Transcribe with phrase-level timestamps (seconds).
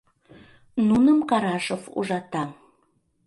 [0.87, 2.43] Нуным Карашов ужата.